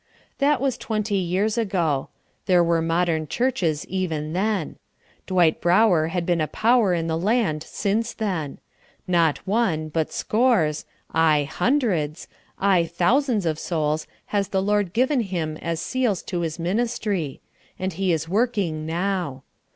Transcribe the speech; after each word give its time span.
That 0.39 0.59
was 0.59 0.79
twenty 0.79 1.17
years 1.17 1.59
ago. 1.59 2.09
There 2.47 2.63
were 2.63 2.81
modern 2.81 3.27
churches 3.27 3.85
even 3.85 4.33
then. 4.33 4.77
Dwight 5.27 5.61
Brower 5.61 6.07
has 6.07 6.23
been 6.23 6.41
a 6.41 6.47
power 6.47 6.95
in 6.95 7.05
the 7.05 7.19
land 7.19 7.61
since 7.61 8.11
then. 8.11 8.57
Not 9.07 9.45
one, 9.45 9.89
but 9.89 10.11
scores 10.11 10.85
aye, 11.13 11.43
hundreds 11.43 12.27
aye, 12.57 12.85
thousands 12.85 13.45
of 13.45 13.59
souls 13.59 14.07
has 14.33 14.47
the 14.47 14.63
Lord 14.63 14.91
given 14.93 15.19
him 15.19 15.55
as 15.57 15.79
seals 15.79 16.23
to 16.23 16.39
his 16.39 16.57
ministry; 16.57 17.39
and 17.77 17.93
he 17.93 18.11
is 18.11 18.27
working 18.27 18.87
now. 18.87 19.43